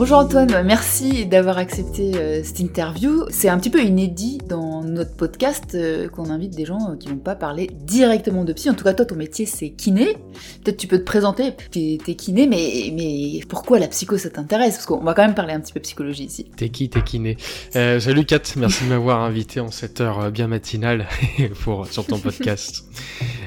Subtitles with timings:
[0.00, 3.26] Bonjour Antoine, merci d'avoir accepté euh, cette interview.
[3.28, 7.18] C'est un petit peu inédit dans notre podcast euh, qu'on invite des gens qui vont
[7.18, 8.70] pas parler directement de psy.
[8.70, 10.16] En tout cas, toi, ton métier, c'est kiné.
[10.64, 14.76] Peut-être tu peux te présenter, t'es es kiné, mais, pourquoi la psycho, ça t'intéresse?
[14.76, 16.46] Parce qu'on va quand même parler un petit peu psychologie ici.
[16.56, 17.36] T'es qui, t'es kiné?
[17.76, 21.08] Euh, Salut Kat, merci de m'avoir invité en cette heure euh, bien matinale
[21.60, 22.84] pour, sur ton podcast.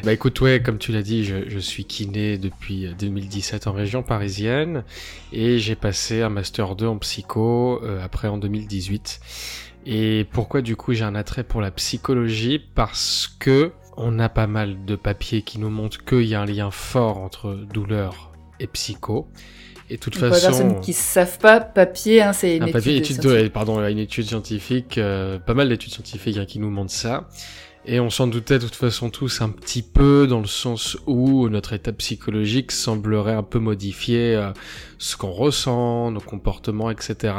[0.03, 4.03] bah écoute, ouais, comme tu l'as dit, je, je suis kiné depuis 2017 en région
[4.03, 4.83] parisienne
[5.31, 9.19] et j'ai passé un Master 2 en psycho, euh, après en 2018.
[9.85, 12.59] Et pourquoi du coup j'ai un attrait pour la psychologie?
[12.59, 16.45] Parce que on a pas mal de papiers qui nous montrent qu'il y a un
[16.45, 19.27] lien fort entre douleur et psycho.
[19.89, 22.67] Et de toute façon, pour les personnes qui savent pas, papier, hein, c'est une un
[22.67, 26.59] étude papier, étude de, pardon, une étude scientifique, euh, pas mal d'études scientifiques hein, qui
[26.59, 27.27] nous montrent ça.
[27.85, 31.49] Et on s'en doutait de toute façon tous un petit peu dans le sens où
[31.49, 34.51] notre état psychologique semblerait un peu modifier euh,
[34.99, 37.33] ce qu'on ressent, nos comportements, etc.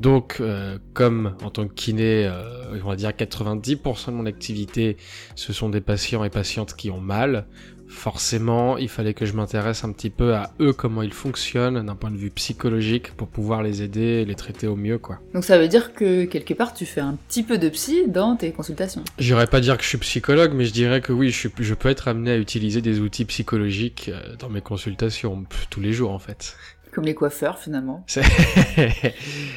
[0.00, 4.96] Donc, euh, comme en tant que kiné, euh, on va dire 90% de mon activité,
[5.34, 7.46] ce sont des patients et patientes qui ont mal.
[7.94, 11.94] Forcément, il fallait que je m'intéresse un petit peu à eux, comment ils fonctionnent d'un
[11.94, 15.20] point de vue psychologique pour pouvoir les aider et les traiter au mieux, quoi.
[15.32, 18.36] Donc ça veut dire que quelque part tu fais un petit peu de psy dans
[18.36, 19.02] tes consultations.
[19.18, 21.74] J'irais pas dire que je suis psychologue, mais je dirais que oui, je, suis, je
[21.74, 26.10] peux être amené à utiliser des outils psychologiques euh, dans mes consultations, tous les jours
[26.10, 26.56] en fait.
[26.94, 28.04] Comme les coiffeurs finalement.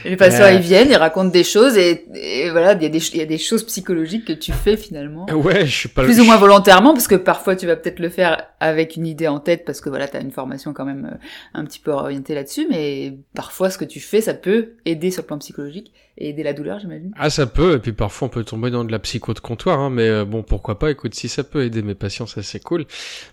[0.05, 0.51] Les patients Euh.
[0.53, 3.21] ils viennent, ils racontent des choses et, et voilà, il y, a des- il y
[3.21, 5.25] a des choses psychologiques que tu fais finalement.
[5.31, 8.09] ouais, je suis pas Plus ou moins volontairement, parce que parfois tu vas peut-être le
[8.09, 11.17] faire avec une idée en tête, parce que voilà, t'as une formation quand même euh,
[11.53, 15.23] un petit peu orientée là-dessus, mais parfois ce que tu fais, ça peut aider sur
[15.23, 17.11] le plan psychologique et aider la douleur, j'imagine.
[17.17, 19.79] Ah, ça peut, et puis parfois on peut tomber dans de la psycho de comptoir,
[19.79, 22.59] hein, mais euh, bon, pourquoi pas, écoute, si ça peut aider mes patients, ça c'est
[22.63, 22.85] cool.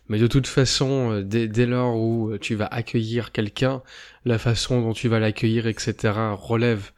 [0.08, 3.80] Mais de toute façon, euh, dès, dès lors où euh, tu vas accueillir quelqu'un,
[4.24, 6.92] la façon dont tu vas l'accueillir, etc., relève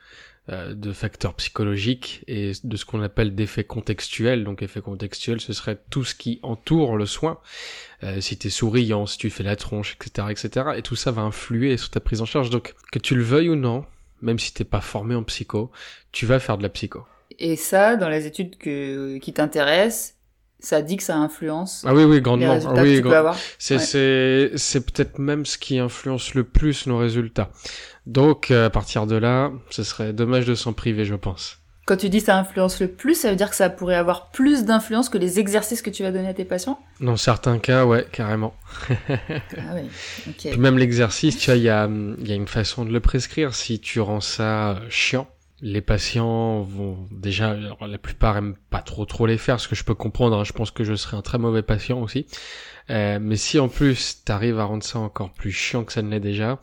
[0.48, 4.44] euh, de facteurs psychologiques et de ce qu'on appelle d'effets contextuels.
[4.44, 7.40] Donc effet contextuel, ce serait tout ce qui entoure le soin.
[8.04, 10.66] Euh, si t'es souriant, si tu fais la tronche, etc., etc.
[10.76, 12.50] Et tout ça va influer sur ta prise en charge.
[12.50, 13.84] Donc que tu le veuilles ou non,
[14.22, 15.72] même si t'es pas formé en psycho,
[16.12, 17.04] tu vas faire de la psycho.
[17.40, 20.15] Et ça, dans les études qui t'intéressent,
[20.66, 22.58] ça dit que ça influence Ah oui, oui, grandement.
[22.66, 23.34] Ah oui, que tu grand-.
[23.58, 24.80] C'est Ouais.
[24.80, 27.50] peut-être même ce qui influence le plus nos résultats.
[28.06, 31.58] Donc euh, à partir de là, ce serait dommage de s'en priver, je pense.
[31.86, 34.64] Quand tu dis ça influence le plus, ça veut dire que ça pourrait avoir plus
[34.64, 36.80] d'influence que les exercices que tu vas donner à tes patients?
[37.00, 38.54] Dans certains cas, ouais, carrément.
[39.08, 39.82] Ah oui,
[40.28, 40.50] ok.
[40.50, 41.88] Puis même l'exercice, tu vois, il y a,
[42.18, 43.54] il y a une façon de le prescrire.
[43.54, 45.28] Si tu rends ça chiant,
[45.62, 49.84] les patients vont déjà, la plupart aiment pas trop trop les faire, ce que je
[49.84, 50.36] peux comprendre.
[50.36, 50.44] hein.
[50.44, 52.26] je pense que je serais un très mauvais patient aussi.
[52.90, 56.10] Euh, mais si en plus t'arrives à rendre ça encore plus chiant que ça ne
[56.10, 56.60] l'est déjà,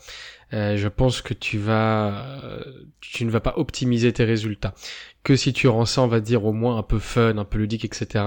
[0.53, 2.63] euh, je pense que tu vas, euh,
[3.01, 4.73] tu ne vas pas optimiser tes résultats.
[5.23, 7.57] Que si tu rends ça, on va dire au moins un peu fun, un peu
[7.57, 8.23] ludique, etc.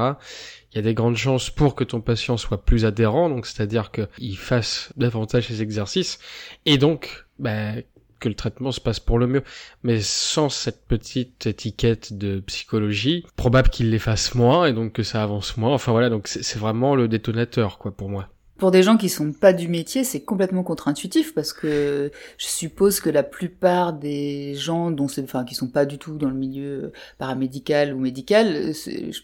[0.73, 3.91] Il y a des grandes chances pour que ton patient soit plus adhérent, donc c'est-à-dire
[3.93, 6.19] qu'il fasse davantage ses exercices,
[6.67, 7.73] et donc bah,
[8.21, 9.43] que le traitement se passe pour le mieux.
[9.83, 15.03] Mais sans cette petite étiquette de psychologie, probable qu'il les fasse moins et donc que
[15.03, 15.75] ça avance moins.
[15.75, 18.29] Enfin voilà, donc c'est c'est vraiment le détonateur quoi pour moi.
[18.59, 23.01] Pour des gens qui sont pas du métier, c'est complètement contre-intuitif parce que je suppose
[23.01, 26.35] que la plupart des gens dont c'est, enfin, qui sont pas du tout dans le
[26.35, 28.73] milieu paramédical ou médical, euh,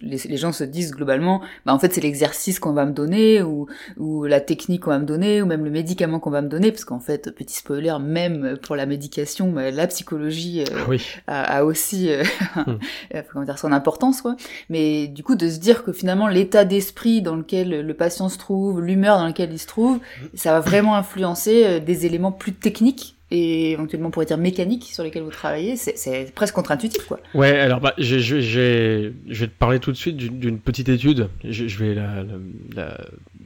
[0.03, 3.43] les, les gens se disent globalement, bah en fait c'est l'exercice qu'on va me donner
[3.43, 3.67] ou,
[3.97, 6.71] ou la technique qu'on va me donner ou même le médicament qu'on va me donner
[6.71, 11.03] parce qu'en fait, petit spoiler, même pour la médication, bah, la psychologie euh, Ah oui.
[11.27, 12.23] a, a aussi euh,
[12.55, 12.77] Hmm.
[13.15, 14.37] euh, comment dire son importance quoi
[14.69, 18.37] mais du coup de se dire que finalement l'état d'esprit dans lequel le patient se
[18.37, 19.99] trouve l'humeur dans laquelle il se trouve
[20.35, 25.03] ça va vraiment influencer euh, des éléments plus techniques et éventuellement pourrait dire mécaniques sur
[25.03, 29.91] lesquels vous travaillez c'est- presque contre-intuitif quoi Ouais, alors bah, je vais te parler tout
[29.91, 31.29] de suite d'une petite étude.
[31.43, 32.99] Je, vais la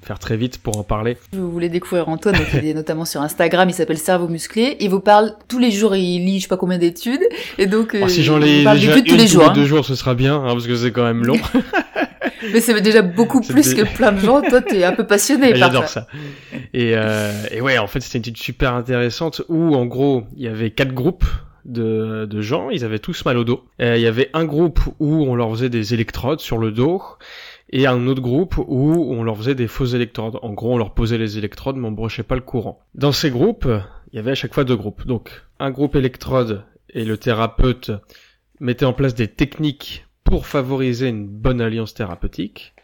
[0.07, 1.17] faire très vite pour en parler.
[1.33, 4.89] vous voulez découvrir Antoine donc il est notamment sur Instagram il s'appelle Cerveau Musclé il
[4.89, 7.23] vous parle tous les jours et il lit je sais pas combien d'études
[7.59, 9.53] et donc euh, Alors, si j'en lis parle déjà d'études une tous les jours hein.
[9.53, 11.39] deux jours, ce sera bien, hein, parce que c'est quand même long.
[12.53, 15.59] mais c'est déjà beaucoup plus que plein de gens toi t'es un peu passionné par
[15.73, 16.07] J'adore ça.
[16.73, 20.45] Et, euh, et ouais, en fait, c'était une étude super intéressante où, en gros, il
[20.45, 21.25] y avait quatre groupes
[21.65, 23.65] de, de gens, ils avaient tous mal au dos.
[23.81, 27.03] Euh, Il y avait un groupe où on leur faisait des électrodes sur le dos
[27.71, 30.39] et un autre groupe où on leur faisait des fausses électrodes.
[30.43, 32.81] En gros, on leur posait les électrodes mais on brochait pas le courant.
[32.95, 33.69] Dans ces groupes,
[34.13, 35.07] il y avait à chaque fois deux groupes.
[35.07, 37.91] Donc, un groupe électrode et le thérapeute
[38.61, 42.75] mettaient en place des techniques pour favoriser une bonne alliance thérapeutique.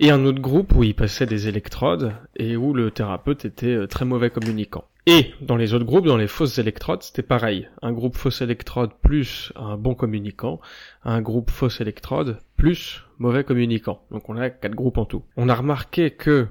[0.00, 3.86] Et un autre groupe où il passait des électrodes et où le thérapeute était euh,
[3.86, 4.84] très mauvais communicant.
[5.06, 7.68] Et dans les autres groupes, dans les fausses électrodes, c'était pareil.
[7.80, 10.60] Un groupe fausse électrode plus un bon communicant,
[11.02, 14.02] un groupe fausse électrode plus mauvais communicant.
[14.10, 15.24] Donc on a quatre groupes en tout.
[15.36, 16.48] On a remarqué que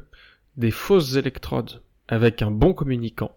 [0.55, 3.31] des fausses électrodes avec un bon communicant,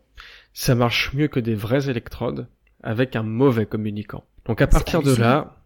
[0.52, 2.48] ça marche mieux que des vraies électrodes
[2.82, 4.24] avec un mauvais communicant.
[4.46, 5.56] Donc à partir de là,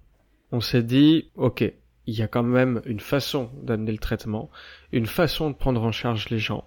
[0.50, 1.72] on s'est dit, ok,
[2.06, 4.50] il y a quand même une façon d'amener le traitement,
[4.92, 6.64] une façon de prendre en charge les gens,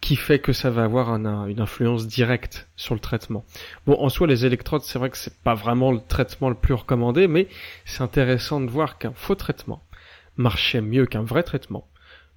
[0.00, 3.44] qui fait que ça va avoir une influence directe sur le traitement.
[3.86, 6.74] Bon, en soi, les électrodes, c'est vrai que c'est pas vraiment le traitement le plus
[6.74, 7.48] recommandé, mais
[7.84, 9.82] c'est intéressant de voir qu'un faux traitement
[10.36, 11.88] marchait mieux qu'un vrai traitement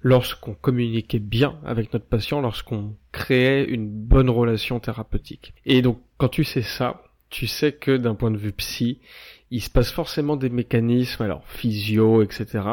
[0.02, 5.52] lorsqu'on communiquait bien avec notre patient, lorsqu'on créait une bonne relation thérapeutique.
[5.66, 8.98] Et donc, quand tu sais ça, tu sais que d'un point de vue psy,
[9.50, 12.64] il se passe forcément des mécanismes, alors physio, etc.,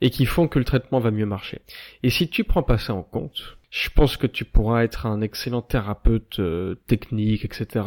[0.00, 1.60] et qui font que le traitement va mieux marcher.
[2.02, 5.20] Et si tu prends pas ça en compte, je pense que tu pourras être un
[5.20, 7.86] excellent thérapeute euh, technique, etc.,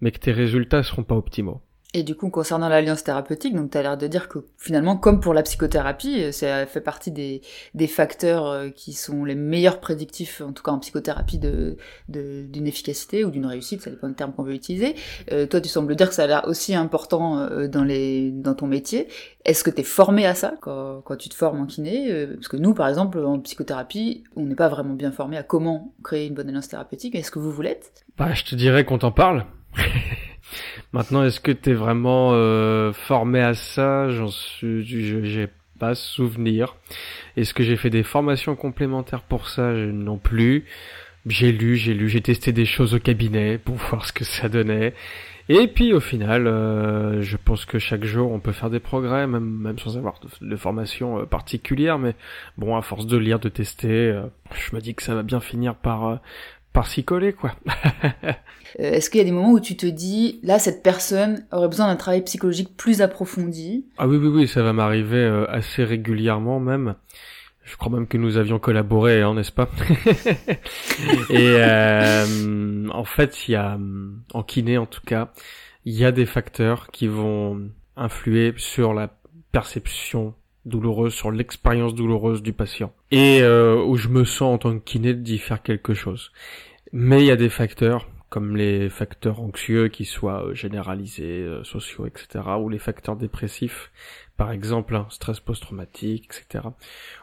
[0.00, 1.62] mais que tes résultats seront pas optimaux.
[1.96, 5.20] Et du coup, concernant l'alliance thérapeutique, donc tu as l'air de dire que finalement, comme
[5.20, 7.40] pour la psychothérapie, ça fait partie des,
[7.74, 11.76] des facteurs euh, qui sont les meilleurs prédictifs, en tout cas en psychothérapie, de
[12.08, 14.96] d'une efficacité ou d'une réussite, ça dépend du terme qu'on veut utiliser.
[15.30, 18.54] Euh, toi, tu sembles dire que ça a l'air aussi important euh, dans, les, dans
[18.54, 19.06] ton métier.
[19.44, 22.48] Est-ce que tu es formé à ça quand, quand tu te formes en kiné Parce
[22.48, 26.26] que nous, par exemple, en psychothérapie, on n'est pas vraiment bien formé à comment créer
[26.26, 27.14] une bonne alliance thérapeutique.
[27.14, 28.04] Est-ce que vous vous l'êtes?
[28.18, 29.46] Bah, je te dirais qu'on t'en parle.
[30.92, 34.08] Maintenant, est-ce que t'es vraiment euh, formé à ça?
[34.08, 35.48] J'en suis, j'ai
[35.78, 36.76] pas souvenir.
[37.36, 39.72] Est-ce que j'ai fait des formations complémentaires pour ça?
[39.72, 40.64] Non plus.
[41.26, 44.48] J'ai lu, j'ai lu, j'ai testé des choses au cabinet pour voir ce que ça
[44.48, 44.94] donnait.
[45.48, 49.26] Et puis au final, euh, je pense que chaque jour on peut faire des progrès,
[49.26, 51.98] même, même sans avoir de, formation euh, particulière.
[51.98, 52.14] Mais
[52.56, 54.22] bon, à force de lire, de tester,
[54.54, 56.20] je me dis que ça va bien finir par
[56.74, 57.54] par s'y coller, quoi.
[58.80, 61.68] Euh, est-ce qu'il y a des moments où tu te dis, là, cette personne aurait
[61.68, 63.86] besoin d'un travail psychologique plus approfondi?
[63.98, 66.96] Ah oui, oui, oui, ça va m'arriver euh, assez régulièrement même.
[67.62, 69.70] Je crois même que nous avions collaboré, hein, n'est-ce pas?
[71.30, 73.78] Et euh, en fait, il y a,
[74.32, 75.30] en kiné en tout cas,
[75.84, 79.16] il y a des facteurs qui vont influer sur la
[79.52, 80.34] perception
[80.66, 82.92] douloureuse, sur l'expérience douloureuse du patient.
[83.10, 86.32] Et euh, où je me sens en tant que kiné d'y faire quelque chose.
[86.92, 91.64] Mais il y a des facteurs, comme les facteurs anxieux qui soient euh, généralisés, euh,
[91.64, 93.90] sociaux, etc., ou les facteurs dépressifs,
[94.36, 96.64] par exemple, hein, stress post-traumatique, etc.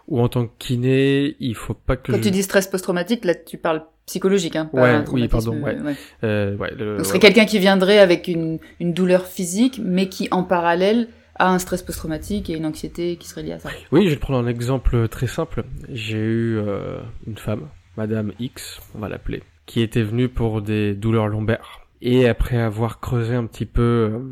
[0.07, 2.11] Ou en tant que kiné, il faut pas que...
[2.11, 5.79] Quand tu dis stress post-traumatique, là tu parles psychologique, hein, pas ouais, oui, pardon, ouais.
[5.79, 5.95] ouais.
[6.23, 10.27] Euh, ouais le, Ce serait quelqu'un qui viendrait avec une, une douleur physique, mais qui
[10.31, 11.07] en parallèle
[11.49, 13.69] un stress post-traumatique et une anxiété qui serait liée à ça.
[13.91, 15.63] Oui, je vais prendre un exemple très simple.
[15.89, 17.67] J'ai eu euh, une femme,
[17.97, 21.81] Madame X, on va l'appeler, qui était venue pour des douleurs lombaires.
[22.01, 24.29] Et après avoir creusé un petit peu euh,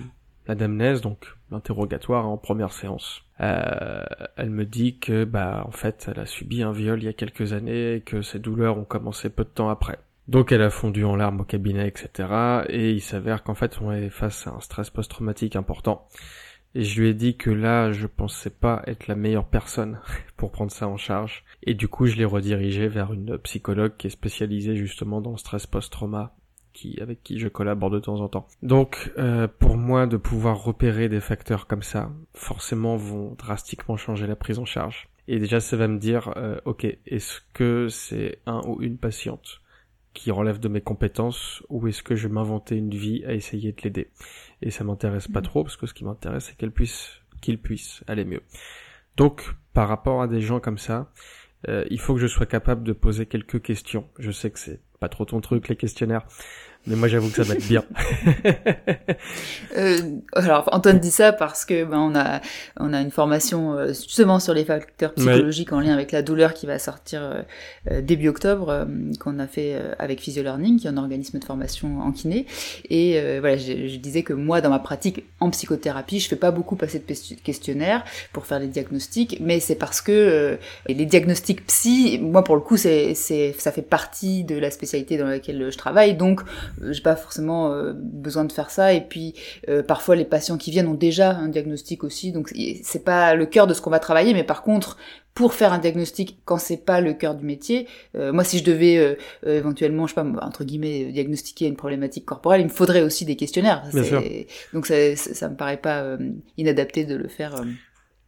[0.48, 4.04] la damnèse, donc l'interrogatoire en première séance, euh,
[4.36, 7.14] elle me dit que bah en fait elle a subi un viol il y a
[7.14, 10.00] quelques années et que ses douleurs ont commencé peu de temps après.
[10.28, 12.64] Donc elle a fondu en larmes au cabinet, etc.
[12.68, 16.08] Et il s'avère qu'en fait on est face à un stress post-traumatique important
[16.75, 19.99] et je lui ai dit que là, je pensais pas être la meilleure personne
[20.38, 21.44] pour prendre ça en charge.
[21.64, 25.38] Et du coup, je l'ai redirigé vers une psychologue qui est spécialisée justement dans le
[25.38, 26.35] stress post-trauma,
[26.73, 28.47] qui, avec qui je collabore de temps en temps.
[28.61, 34.28] Donc, euh, pour moi, de pouvoir repérer des facteurs comme ça, forcément, vont drastiquement changer
[34.28, 35.09] la prise en charge.
[35.28, 39.61] Et déjà, ça va me dire, euh, ok, est-ce que c'est un ou une patiente
[40.14, 43.71] qui relève de mes compétences ou est-ce que je vais m'inventer une vie à essayer
[43.71, 44.09] de l'aider?
[44.61, 45.44] Et ça m'intéresse pas mm.
[45.44, 48.42] trop parce que ce qui m'intéresse c'est qu'elle puisse qu'il puisse aller mieux.
[49.16, 51.11] Donc par rapport à des gens comme ça,
[51.68, 54.07] euh, il faut que je sois capable de poser quelques questions.
[54.18, 56.25] Je sais que c'est pas trop ton truc les questionnaires,
[56.90, 57.84] mais moi, j'avoue que ça va être bien.
[59.78, 59.98] euh,
[60.34, 62.42] alors, Antoine dit ça parce que ben, on a
[62.80, 66.56] on a une formation euh, justement sur les facteurs psychologiques en lien avec la douleur
[66.56, 67.42] qui va sortir euh,
[67.92, 68.88] euh, début octobre,
[69.19, 72.48] qu'on a fait avec Physiolearning, qui est un organisme de formation en kiné.
[72.90, 76.52] Et voilà, je, je, disais que moi, dans ma pratique en psychothérapie, je fais pas
[76.52, 78.04] beaucoup passer de questionnaires
[78.34, 82.78] pour faire les diagnostics, mais c'est parce que les diagnostics psy, moi pour le coup,
[82.78, 86.42] c'est c'est ça fait partie de la spécialité dans laquelle je travaille, donc
[86.79, 88.94] euh, j'ai pas forcément euh, besoin de faire ça.
[88.94, 89.36] Et puis
[89.68, 92.31] euh, parfois les patients qui viennent ont déjà un diagnostic aussi.
[92.31, 94.33] Donc c'est pas le cœur de ce qu'on va travailler.
[94.33, 94.98] Mais par contre
[95.33, 99.18] pour faire un diagnostic quand c'est pas le cœur du métier moi si je devais
[99.45, 103.38] éventuellement je sais pas entre guillemets diagnostiquer une problématique corporelle il me faudrait aussi des
[103.38, 103.83] questionnaires.
[104.74, 106.18] Donc ça, ça, me paraît pas
[106.57, 107.64] inadapté de le faire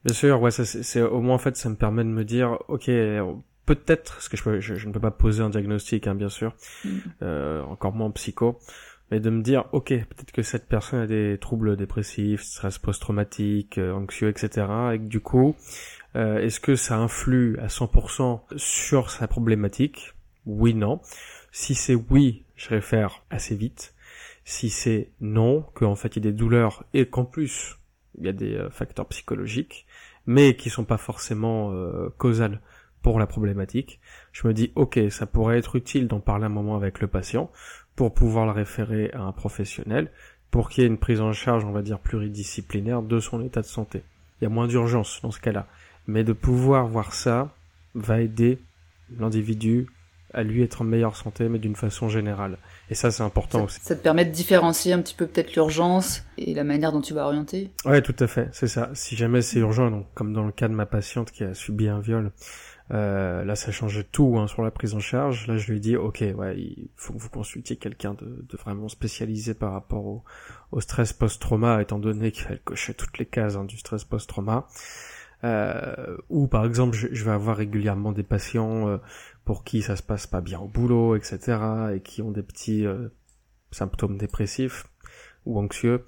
[0.05, 2.58] Bien sûr, ouais, ça, c'est au moins en fait, ça me permet de me dire,
[2.70, 2.89] ok,
[3.75, 6.90] peut-être, parce que je, je, ne peux pas poser un diagnostic, hein, bien sûr, mm.
[7.24, 8.60] euh, encore moins en psycho,
[9.10, 13.78] mais de me dire, ok, peut-être que cette personne a des troubles dépressifs, stress post-traumatique,
[13.78, 14.68] euh, anxieux, etc.
[14.94, 15.56] Et que du coup,
[16.16, 20.13] euh, est-ce que ça influe à 100% sur sa problématique?
[20.46, 21.01] Oui, non.
[21.51, 23.94] Si c'est oui, je réfère assez vite.
[24.44, 27.78] Si c'est non, qu'en fait il y a des douleurs et qu'en plus
[28.18, 29.86] il y a des facteurs psychologiques,
[30.25, 32.62] mais qui sont pas forcément euh, causales
[33.01, 34.00] pour la problématique,
[34.31, 37.51] je me dis ok, ça pourrait être utile d'en parler un moment avec le patient
[37.96, 40.12] pour pouvoir le référer à un professionnel,
[40.50, 43.62] pour qu'il y ait une prise en charge, on va dire, pluridisciplinaire de son état
[43.62, 44.03] de santé.
[44.39, 45.67] Il y a moins d'urgence dans ce cas-là.
[46.08, 47.53] Mais de pouvoir voir ça
[47.93, 48.60] va aider
[49.17, 49.88] l'individu
[50.34, 52.58] à lui être en meilleure santé, mais d'une façon générale.
[52.89, 53.79] Et ça, c'est important aussi.
[53.81, 57.13] Ça te permet de différencier un petit peu peut-être l'urgence et la manière dont tu
[57.13, 57.70] vas orienter?
[57.86, 58.89] Ouais, tout à fait, c'est ça.
[58.93, 61.89] Si jamais c'est urgent, donc, comme dans le cas de ma patiente qui a subi
[61.89, 62.31] un viol,
[62.91, 65.48] euh, là, ça changeait tout hein, sur la prise en charge.
[65.48, 68.89] Là, je lui dis, ok, ouais, il faut que vous consultiez quelqu'un de, de, vraiment
[68.89, 70.24] spécialisé par rapport au,
[70.71, 74.67] au stress post-trauma, étant donné qu'elle cochait toutes les cases hein, du stress post-trauma.
[75.43, 78.98] Euh, ou par exemple, je, je, vais avoir régulièrement des patients euh,
[79.45, 81.57] pour qui ça se passe pas bien au boulot, etc.,
[81.95, 83.10] et qui ont des petits euh,
[83.71, 84.86] symptômes dépressifs
[85.45, 86.03] ou anxieux.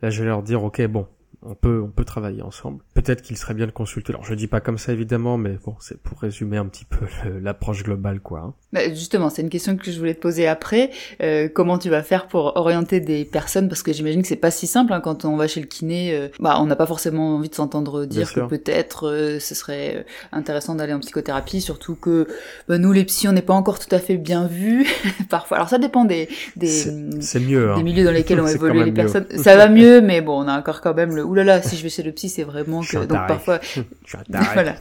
[0.00, 1.08] Là, je vais leur dire, ok, bon,
[1.42, 2.82] on peut on peut travailler ensemble.
[2.94, 4.12] Peut-être qu'il serait bien de consulter.
[4.12, 7.06] Alors je dis pas comme ça évidemment, mais bon, c'est pour résumer un petit peu
[7.40, 8.40] l'approche globale quoi.
[8.40, 8.54] Hein.
[8.72, 10.90] Bah, justement, c'est une question que je voulais te poser après.
[11.22, 13.68] Euh, comment tu vas faire pour orienter des personnes?
[13.68, 16.14] Parce que j'imagine que c'est pas si simple hein, quand on va chez le kiné.
[16.14, 19.96] Euh, bah, on n'a pas forcément envie de s'entendre dire que peut-être euh, ce serait
[19.96, 22.26] euh, intéressant d'aller en psychothérapie, surtout que
[22.68, 24.86] bah, nous les psys on n'est pas encore tout à fait bien vus
[25.30, 25.58] parfois.
[25.58, 26.68] Alors ça dépend des des,
[27.40, 27.76] mieux, hein.
[27.76, 29.26] des milieux dans lesquels ont évolué les personnes.
[29.36, 31.62] Ça va mieux, mais bon, on a encore quand même le oulala.
[31.62, 33.60] Si je vais chez le psy, c'est vraiment que donc parfois
[34.54, 34.74] voilà.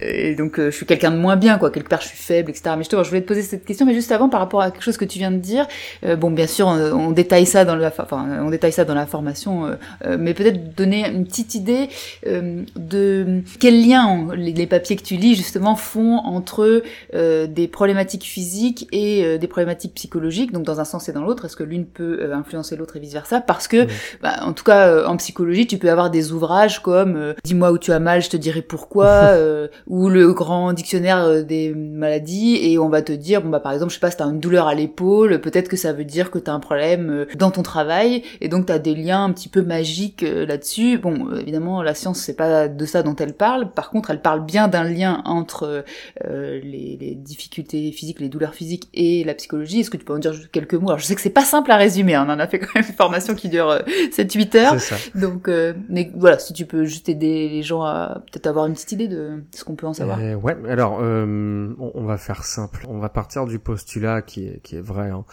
[0.00, 1.70] Et donc je suis quelqu'un de moins bien quoi.
[1.70, 2.74] Quelque part je suis faible, etc.
[2.78, 4.82] Mais te je voulais te poser cette question, mais juste avant, par rapport à quelque
[4.82, 5.66] chose que tu viens de dire,
[6.04, 9.06] euh, bon, bien sûr, on, détaille ça dans la, enfin, on détaille ça dans la
[9.06, 9.74] formation, euh,
[10.04, 11.88] euh, mais peut-être donner une petite idée
[12.24, 19.38] de quel lien les, papiers que tu lis justement font entre des problématiques physiques et
[19.38, 21.44] des problématiques psychologiques, donc dans un sens et dans l'autre.
[21.44, 23.86] Est-ce que l'une peut influencer l'autre et vice versa Parce que,
[24.22, 27.92] bah, en tout cas, en psychologie, tu peux avoir des ouvrages comme "Dis-moi où tu
[27.92, 29.32] as mal, je te dirai pourquoi",
[29.86, 33.90] ou le grand dictionnaire des maladies, et on va te dire bon bah par exemple
[33.90, 36.38] je sais pas si t'as une douleur à l'épaule peut-être que ça veut dire que
[36.38, 39.62] t'as un problème euh, dans ton travail et donc t'as des liens un petit peu
[39.62, 40.98] magiques euh, là-dessus.
[40.98, 43.72] Bon euh, évidemment la science c'est pas de ça dont elle parle.
[43.72, 45.84] Par contre elle parle bien d'un lien entre
[46.24, 49.80] les, les, difficultés physiques les douleurs physiques et la psychologie.
[49.80, 50.88] Est-ce que tu peux en dire quelques mots?
[50.88, 52.74] Alors je sais que c'est pas simple à résumer hein, on en a fait quand
[52.74, 53.78] même une formation qui dure
[54.16, 54.76] 7-8 heures.
[55.14, 55.48] Donc
[55.88, 59.08] mais voilà si tu peux juste aider les gens à peut-être avoir une petite idée
[59.08, 63.08] de ce qu'on peut en savoir ouais alors on, on va faire simple on va
[63.08, 65.24] partir du postulat qui est, qui est vrai, hein,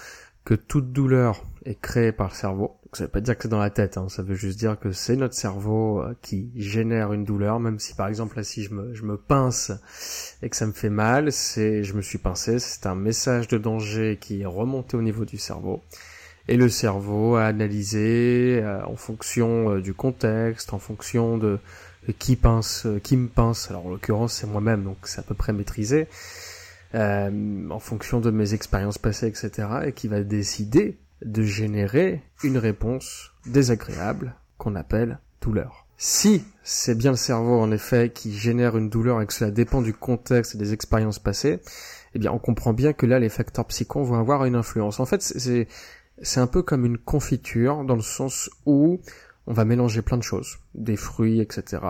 [0.45, 2.79] que toute douleur est créée par le cerveau.
[2.83, 4.79] Donc, ça veut pas dire que c'est dans la tête, hein, ça veut juste dire
[4.79, 8.63] que c'est notre cerveau euh, qui génère une douleur, même si par exemple là si
[8.63, 9.71] je me, je me pince
[10.41, 13.57] et que ça me fait mal, c'est je me suis pincé, c'est un message de
[13.57, 15.83] danger qui est remonté au niveau du cerveau.
[16.49, 21.59] Et le cerveau a analysé euh, en fonction euh, du contexte, en fonction de,
[22.17, 23.69] qui pince, qui me pince.
[23.69, 26.07] Alors en l'occurrence c'est moi-même, donc c'est à peu près maîtrisé
[26.95, 32.57] euh, en fonction de mes expériences passées, etc., et qui va décider de générer une
[32.57, 35.85] réponse désagréable qu'on appelle douleur.
[35.97, 39.83] Si c'est bien le cerveau en effet qui génère une douleur et que cela dépend
[39.83, 41.59] du contexte et des expériences passées,
[42.15, 44.99] eh bien on comprend bien que là les facteurs psychos vont avoir une influence.
[44.99, 45.67] En fait c'est
[46.21, 48.99] c'est un peu comme une confiture dans le sens où
[49.47, 51.81] on va mélanger plein de choses, des fruits, etc.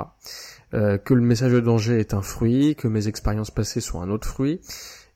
[0.74, 4.09] Euh, que le message de danger est un fruit, que mes expériences passées sont un
[4.09, 4.62] autre fruit,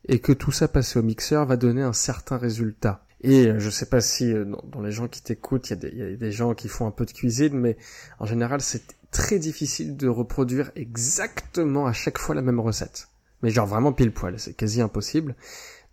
[0.08, 3.04] et que tout ça passé au mixeur va donner un certain résultat.
[3.22, 6.02] Et euh, je sais pas si euh, dans les gens qui t'écoutent, il y, y,
[6.02, 7.78] a des gens qui font un peu de cuisine, mais
[8.18, 13.08] en général c'est très difficile de reproduire exactement à chaque fois la même recette.
[13.42, 15.34] Mais genre vraiment pile poil, c'est quasi impossible.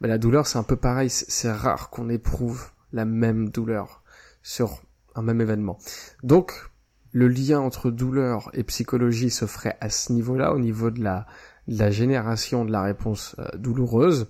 [0.01, 4.04] Mais la douleur c'est un peu pareil, c'est rare qu'on éprouve la même douleur
[4.44, 4.82] sur
[5.16, 5.78] un même événement.
[6.24, 6.72] Donc
[7.12, 11.28] le lien entre douleur et psychologie se ferait à ce niveau-là, au niveau de la,
[11.68, 14.28] la génération de la réponse euh, douloureuse.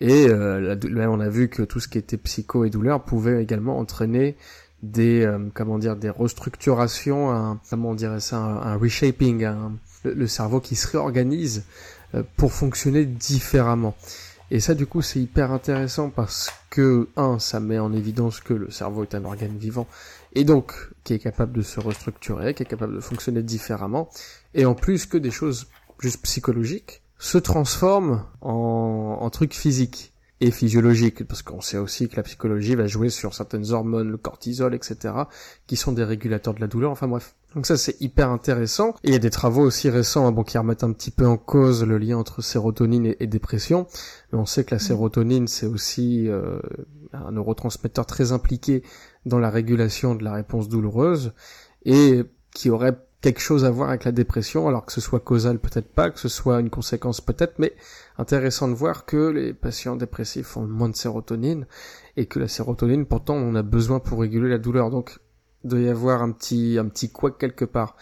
[0.00, 3.42] Et euh, là, on a vu que tout ce qui était psycho et douleur pouvait
[3.42, 4.36] également entraîner
[4.82, 9.46] des euh, comment dire des restructurations, un, comment on dirait ça, un, reshaping,
[10.04, 11.64] le, cerveau qui se réorganise
[12.36, 13.96] pour fonctionner différemment.
[14.50, 18.54] Et ça, du coup, c'est hyper intéressant parce que un, ça met en évidence que
[18.54, 19.86] le cerveau est un organe vivant
[20.34, 20.72] et donc
[21.02, 24.08] qui est capable de se restructurer, qui est capable de fonctionner différemment,
[24.54, 25.66] et en plus que des choses
[25.98, 32.16] juste psychologiques, se transforme en, en trucs physiques et physiologiques, parce qu'on sait aussi que
[32.16, 35.14] la psychologie va jouer sur certaines hormones, le cortisol, etc.,
[35.66, 37.34] qui sont des régulateurs de la douleur, enfin bref.
[37.54, 38.90] Donc ça c'est hyper intéressant.
[39.02, 41.26] Et il y a des travaux aussi récents hein, bon, qui remettent un petit peu
[41.26, 43.86] en cause le lien entre sérotonine et, dépression.
[44.30, 44.80] Mais on sait que la mmh.
[44.80, 46.60] sérotonine c'est aussi euh,
[47.14, 48.82] un neurotransmetteur très impliqué
[49.24, 51.32] dans la régulation de la réponse douloureuse
[51.86, 55.58] et qui aurait quelque chose à voir avec la dépression, alors que ce soit causal
[55.58, 57.74] peut-être pas, que ce soit une conséquence peut-être, mais
[58.18, 61.66] intéressant de voir que les patients dépressifs ont moins de sérotonine
[62.16, 64.90] et que la sérotonine pourtant on a besoin pour réguler la douleur.
[64.90, 65.18] Donc
[65.64, 67.96] il doit y avoir un petit un petit quoi quelque part.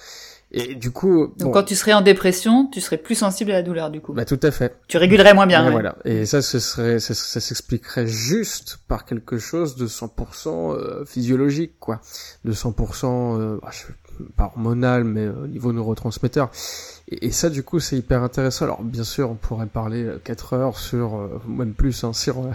[0.56, 3.62] Et du coup, donc quand tu serais en dépression, tu serais plus sensible à la
[3.62, 4.12] douleur du coup.
[4.12, 4.78] Bah tout à fait.
[4.86, 5.68] Tu régulerais moins bien.
[5.68, 5.96] Voilà.
[6.04, 12.00] Et ça, ce serait, ça, s'expliquerait juste par quelque chose de 100% euh, physiologique, quoi,
[12.44, 13.70] de 100% euh, bah,
[14.36, 16.52] pas hormonal, mais au niveau neurotransmetteur.
[17.08, 18.64] Et, ça, du coup, c'est hyper intéressant.
[18.64, 22.38] Alors, bien sûr, on pourrait parler 4 euh, heures sur, euh, même plus, hein, sur
[22.38, 22.50] euh,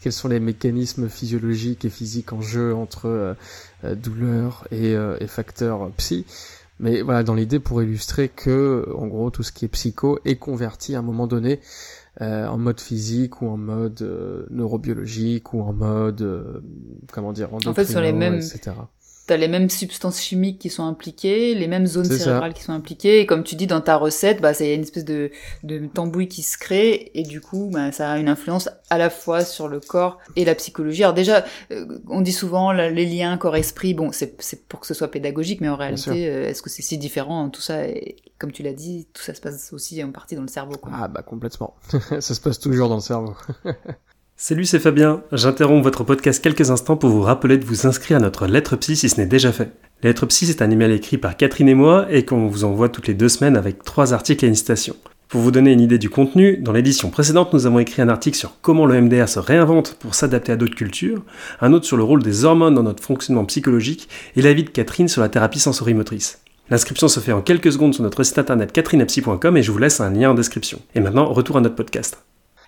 [0.00, 3.36] quels sont les mécanismes physiologiques et physiques en jeu entre
[3.82, 6.26] douleur et, et facteurs psy.
[6.78, 10.36] Mais voilà, dans l'idée pour illustrer que, en gros, tout ce qui est psycho est
[10.36, 11.60] converti à un moment donné
[12.20, 16.62] en mode physique ou en mode neurobiologique ou en mode,
[17.10, 18.72] comment dire, en fait, sur les mêmes, etc
[19.30, 23.20] t'as les mêmes substances chimiques qui sont impliquées, les mêmes zones cérébrales qui sont impliquées,
[23.20, 25.30] et comme tu dis dans ta recette, bah, c'est une espèce de,
[25.62, 29.08] de tambouille qui se crée, et du coup, bah, ça a une influence à la
[29.08, 31.04] fois sur le corps et la psychologie.
[31.04, 35.12] Alors déjà, euh, on dit souvent les liens corps-esprit, bon, c'est pour que ce soit
[35.12, 38.64] pédagogique, mais en réalité, euh, est-ce que c'est si différent Tout ça, et, comme tu
[38.64, 40.74] l'as dit, tout ça se passe aussi en partie dans le cerveau.
[40.76, 40.90] Quoi.
[40.92, 43.36] Ah bah complètement, ça se passe toujours dans le cerveau.
[44.42, 45.22] Salut, c'est Fabien.
[45.32, 48.96] J'interromps votre podcast quelques instants pour vous rappeler de vous inscrire à notre lettre psy
[48.96, 49.70] si ce n'est déjà fait.
[50.02, 53.06] Lettre psy, c'est un email écrit par Catherine et moi et qu'on vous envoie toutes
[53.06, 54.96] les deux semaines avec trois articles et une citation.
[55.28, 58.38] Pour vous donner une idée du contenu, dans l'édition précédente, nous avons écrit un article
[58.38, 61.22] sur comment le MDR se réinvente pour s'adapter à d'autres cultures,
[61.60, 65.08] un autre sur le rôle des hormones dans notre fonctionnement psychologique et l'avis de Catherine
[65.08, 66.40] sur la thérapie sensorimotrice.
[66.70, 70.00] L'inscription se fait en quelques secondes sur notre site internet catherinepsy.com et je vous laisse
[70.00, 70.80] un lien en description.
[70.94, 72.16] Et maintenant, retour à notre podcast.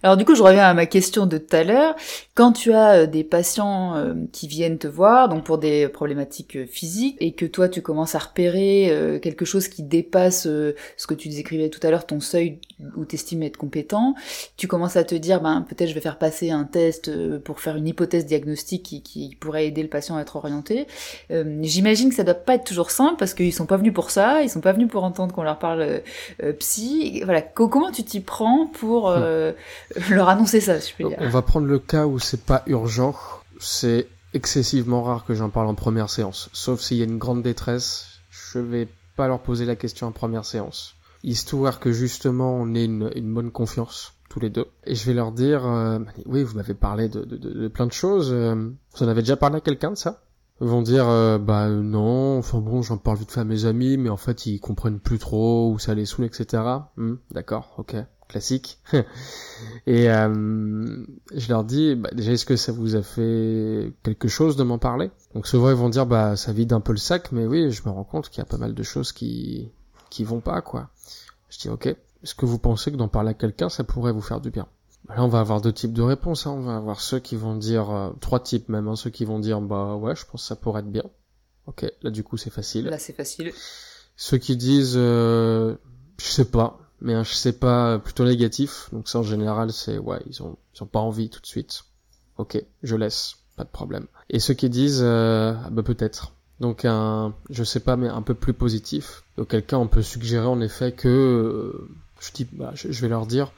[0.03, 1.95] Alors du coup, je reviens à ma question de tout à l'heure.
[2.35, 6.57] Quand tu as euh, des patients euh, qui viennent te voir, donc pour des problématiques
[6.57, 11.15] euh, physiques, et que toi tu commences à repérer quelque chose qui dépasse ce que
[11.15, 12.59] tu décrivais tout à l'heure, ton seuil
[12.97, 14.15] où tu estimes être compétent,
[14.57, 17.11] tu commences à te dire, ben peut-être je vais faire passer un test
[17.41, 20.87] pour faire une hypothèse diagnostique qui, qui pourrait aider le patient à être orienté.
[21.31, 24.43] J'imagine que ça doit pas être toujours simple parce qu'ils sont pas venus pour ça,
[24.43, 26.03] ils sont pas venus pour entendre qu'on leur parle
[26.59, 27.23] psy.
[27.25, 29.15] Voilà, comment tu t'y prends pour
[30.11, 31.19] leur annoncer ça, je peux dire.
[31.21, 33.15] On va prendre le cas où c'est pas urgent.
[33.61, 36.49] C'est excessivement rare que j'en parle en première séance.
[36.53, 40.13] Sauf s'il y a une grande détresse, je vais pas leur poser la question en
[40.13, 40.95] première séance.
[41.23, 44.67] Histoire que justement on ait une, bonne confiance tous les deux.
[44.85, 48.31] Et je vais leur dire, euh, oui, vous m'avez parlé de, plein de choses.
[48.33, 50.23] Euh, vous en avez déjà parlé à quelqu'un de ça?
[50.61, 53.97] Ils vont dire, euh, bah non, enfin bon, j'en parle vite fait à mes amis,
[53.97, 56.63] mais en fait ils comprennent plus trop où ça les saoule, etc.
[56.97, 57.97] Hmm, d'accord, ok
[58.33, 58.79] classique.
[59.87, 64.57] et euh, je leur dis, bah, déjà, est-ce que ça vous a fait quelque chose
[64.57, 65.11] de m'en parler?
[65.35, 67.83] Donc souvent ils vont dire, bah ça vide un peu le sac, mais oui, je
[67.85, 69.71] me rends compte qu'il y a pas mal de choses qui
[70.11, 70.91] qui vont pas, quoi.
[71.49, 74.21] Je dis, ok, est-ce que vous pensez que d'en parler à quelqu'un, ça pourrait vous
[74.21, 74.67] faire du bien?
[75.07, 76.47] Bah, Là, on va avoir deux types de réponses.
[76.47, 76.53] Hein.
[76.53, 78.97] On va avoir ceux qui vont dire, euh, trois types même, hein.
[78.97, 81.05] ceux qui vont dire, bah ouais, je pense que ça pourrait être bien.
[81.67, 82.87] Ok, là du coup c'est facile.
[82.87, 83.53] Là c'est facile.
[84.17, 85.77] Ceux qui disent, euh,
[86.19, 88.89] je sais pas, mais un je sais pas plutôt négatif.
[88.93, 91.83] Donc ça en général c'est ouais ils ont ils ont pas envie tout de suite.
[92.39, 94.07] Ok, je laisse, pas de problème.
[94.31, 96.33] Et ceux qui disent euh, ah bah peut-être.
[96.61, 99.25] Donc un je sais pas mais un peu plus positif.
[99.37, 101.89] Auquel cas on peut suggérer en effet que euh,
[102.21, 103.53] je dis bah je, vais leur dire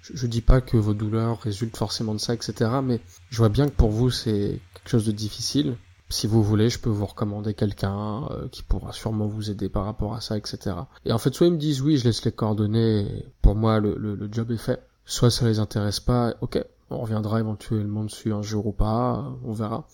[0.00, 2.70] je, je, dis pas que vos douleurs résultent forcément de ça etc.
[2.82, 5.76] Mais je vois bien que pour vous c'est quelque chose de difficile
[6.14, 9.84] si vous voulez, je peux vous recommander quelqu'un euh, qui pourra sûrement vous aider par
[9.84, 10.76] rapport à ça, etc.
[11.04, 13.96] Et en fait, soit ils me disent oui, je laisse les coordonnées, pour moi le,
[13.96, 14.80] le, job est fait.
[15.04, 19.52] Soit ça les intéresse pas, ok, on reviendra éventuellement dessus un jour ou pas, on
[19.52, 19.88] verra.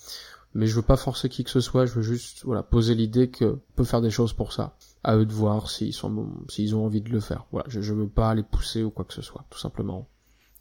[0.52, 3.30] Mais je veux pas forcer qui que ce soit, je veux juste voilà poser l'idée
[3.30, 4.76] que peut faire des choses pour ça.
[5.02, 7.46] À eux de voir s'ils sont s'ils ont envie de le faire.
[7.50, 10.06] Voilà, je, je veux pas les pousser ou quoi que ce soit, tout simplement.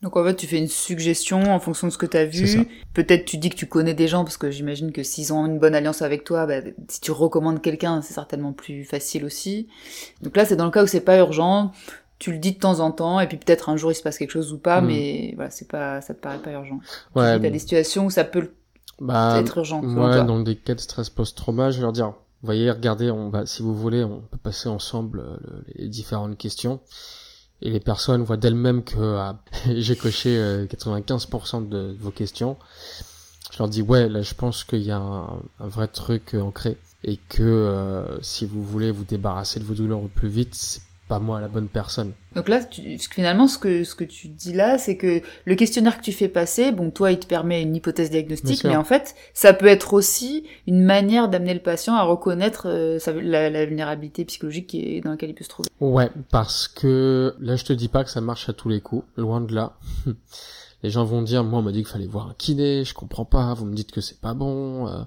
[0.01, 2.69] Donc en fait, tu fais une suggestion en fonction de ce que tu as vu.
[2.93, 5.59] Peut-être tu dis que tu connais des gens parce que j'imagine que s'ils ont une
[5.59, 9.67] bonne alliance avec toi, bah, si tu recommandes quelqu'un, c'est certainement plus facile aussi.
[10.21, 11.73] Donc là, c'est dans le cas où c'est pas urgent.
[12.17, 14.17] Tu le dis de temps en temps et puis peut-être un jour il se passe
[14.17, 14.85] quelque chose ou pas, hmm.
[14.87, 16.79] mais voilà, c'est pas, ça te paraît pas urgent.
[17.15, 17.39] Ouais.
[17.39, 18.51] T'as des situations où ça peut
[18.99, 19.81] Bah, être urgent.
[19.81, 23.45] toi dans des cas de stress post-trauma, je vais leur dire, voyez, regardez, on va,
[23.45, 26.79] si vous voulez, on peut passer ensemble euh, le- les différentes questions.
[27.61, 32.57] Et les personnes voient d'elles-mêmes que ah, j'ai coché euh, 95% de vos questions.
[33.51, 36.77] Je leur dis, ouais, là, je pense qu'il y a un, vrai truc euh, ancré.
[37.03, 41.19] Et que euh, si vous voulez vous débarrasser de vos douleurs au plus vite, pas
[41.19, 42.13] moi la bonne personne.
[42.35, 45.97] Donc là, tu, finalement, ce que, ce que tu dis là, c'est que le questionnaire
[45.97, 49.15] que tu fais passer, bon, toi, il te permet une hypothèse diagnostique, mais en fait,
[49.33, 53.65] ça peut être aussi une manière d'amener le patient à reconnaître euh, sa- la, la
[53.65, 55.67] vulnérabilité psychologique dans laquelle il peut se trouver.
[55.81, 59.05] Ouais, parce que là, je te dis pas que ça marche à tous les coups,
[59.17, 59.73] loin de là.
[60.83, 63.25] Les gens vont dire, moi, on m'a dit qu'il fallait voir un kiné, je comprends
[63.25, 64.87] pas, vous me dites que c'est pas bon.
[64.87, 65.03] euh.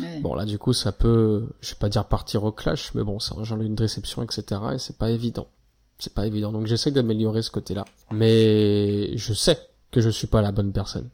[0.00, 0.20] Ouais.
[0.20, 3.18] Bon, là, du coup, ça peut, je vais pas dire partir au clash, mais bon,
[3.18, 5.48] ça engendre une réception, etc., et c'est pas évident.
[5.98, 6.52] C'est pas évident.
[6.52, 7.84] Donc, j'essaie d'améliorer ce côté-là.
[8.12, 9.58] Mais je sais
[9.90, 11.08] que je suis pas la bonne personne.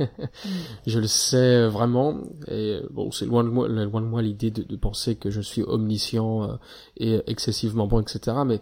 [0.86, 4.62] je le sais vraiment, et bon, c'est loin de moi, loin de moi l'idée de,
[4.64, 6.56] de penser que je suis omniscient euh,
[6.96, 8.60] et excessivement bon, etc., mais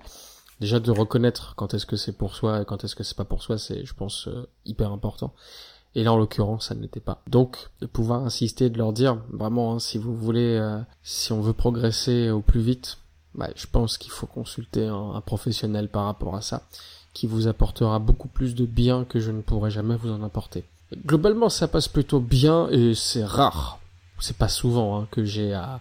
[0.61, 3.25] déjà de reconnaître quand est-ce que c'est pour soi et quand est-ce que c'est pas
[3.25, 5.33] pour soi, c'est, je pense, euh, hyper important.
[5.95, 7.23] Et là, en l'occurrence, ça ne l'était pas.
[7.29, 11.40] Donc, de pouvoir insister, de leur dire, vraiment, hein, si vous voulez, euh, si on
[11.40, 12.99] veut progresser au plus vite,
[13.35, 16.67] bah, je pense qu'il faut consulter un, professionnel par rapport à ça,
[17.12, 20.64] qui vous apportera beaucoup plus de bien que je ne pourrais jamais vous en apporter.
[21.07, 23.79] Globalement, ça passe plutôt bien et c'est rare.
[24.21, 25.81] C'est pas souvent hein, que j'ai à,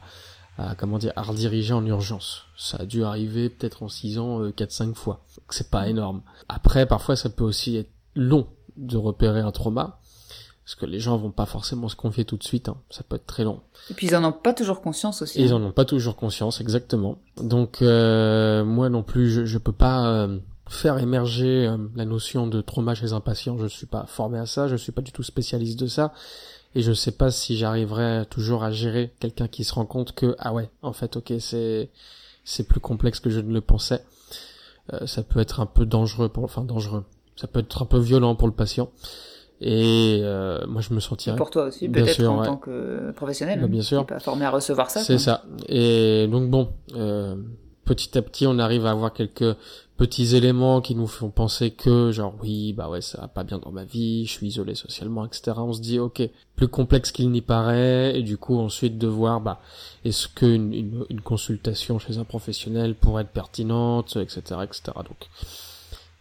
[0.58, 2.44] à, comment dire, à rediriger en urgence.
[2.58, 5.24] Ça a dû arriver peut-être en 6 ans, euh, 4-5 fois.
[5.38, 6.22] Donc, C'est pas énorme.
[6.50, 10.00] Après, parfois, ça peut aussi être long de repérer un trauma.
[10.64, 12.78] Parce que les gens vont pas forcément se confier tout de suite, hein.
[12.90, 13.60] ça peut être très long.
[13.90, 15.42] Et puis ils en ont pas toujours conscience aussi.
[15.42, 15.56] Ils hein.
[15.58, 17.18] en ont pas toujours conscience, exactement.
[17.36, 20.40] Donc euh, moi non plus, je, je peux pas euh,
[20.70, 23.58] faire émerger euh, la notion de trauma chez un patient.
[23.58, 26.14] Je suis pas formé à ça, je suis pas du tout spécialiste de ça,
[26.76, 30.36] et je sais pas si j'arriverai toujours à gérer quelqu'un qui se rend compte que
[30.40, 31.90] ah ouais, en fait, ok, c'est
[32.44, 34.04] c'est plus complexe que je ne le pensais.
[34.92, 37.06] Euh, ça peut être un peu dangereux pour, enfin dangereux.
[37.36, 38.90] Ça peut être un peu violent pour le patient.
[39.62, 42.46] Et euh, moi, je me Et sentirais pour toi aussi, Bien peut-être sûr, en ouais.
[42.46, 43.62] tant que professionnel.
[43.62, 44.06] Bah, bien sûr.
[44.06, 45.02] pas formé à recevoir ça.
[45.02, 45.46] C'est ça.
[45.70, 47.36] Et donc bon, euh,
[47.86, 49.56] petit à petit, on arrive à avoir quelques
[49.98, 53.60] petits éléments qui nous font penser que, genre, oui, bah ouais, ça va pas bien
[53.60, 55.54] dans ma vie, je suis isolé socialement, etc.
[55.58, 56.22] On se dit, ok,
[56.56, 59.62] plus complexe qu'il n'y paraît, et du coup, ensuite de voir, bah,
[60.06, 64.82] est-ce qu'une une, une consultation chez un professionnel pourrait être pertinente, etc., etc.
[64.96, 65.30] Donc,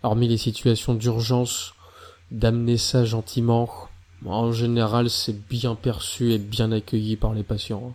[0.03, 1.75] hormis les situations d'urgence,
[2.31, 3.69] d'amener ça gentiment.
[4.25, 7.89] En général, c'est bien perçu et bien accueilli par les patients.
[7.91, 7.95] hein.